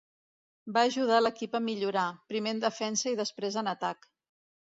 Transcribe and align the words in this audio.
Va 0.77 0.83
ajudar 0.87 1.17
a 1.21 1.23
l'equip 1.25 1.57
a 1.59 1.61
millorar, 1.65 2.07
primer 2.33 2.55
en 2.55 2.63
defensa 2.65 3.13
i 3.13 3.19
després 3.21 3.59
en 3.65 3.73
atac. 3.77 4.09